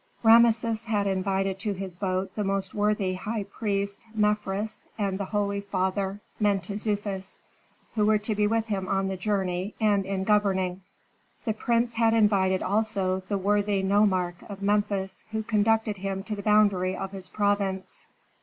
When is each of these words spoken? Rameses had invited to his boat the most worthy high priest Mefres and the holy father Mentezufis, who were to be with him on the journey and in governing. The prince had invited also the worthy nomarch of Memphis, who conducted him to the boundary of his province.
Rameses 0.23 0.85
had 0.85 1.05
invited 1.05 1.59
to 1.59 1.73
his 1.73 1.95
boat 1.95 2.33
the 2.33 2.43
most 2.43 2.73
worthy 2.73 3.13
high 3.13 3.43
priest 3.43 4.03
Mefres 4.15 4.87
and 4.97 5.19
the 5.19 5.25
holy 5.25 5.61
father 5.61 6.19
Mentezufis, 6.39 7.37
who 7.93 8.07
were 8.07 8.17
to 8.17 8.33
be 8.33 8.47
with 8.47 8.65
him 8.65 8.87
on 8.87 9.09
the 9.09 9.15
journey 9.15 9.75
and 9.79 10.03
in 10.07 10.23
governing. 10.23 10.81
The 11.45 11.53
prince 11.53 11.93
had 11.93 12.15
invited 12.15 12.63
also 12.63 13.21
the 13.29 13.37
worthy 13.37 13.83
nomarch 13.83 14.41
of 14.49 14.63
Memphis, 14.63 15.23
who 15.29 15.43
conducted 15.43 15.97
him 15.97 16.23
to 16.23 16.35
the 16.35 16.41
boundary 16.41 16.97
of 16.97 17.11
his 17.11 17.29
province. 17.29 18.07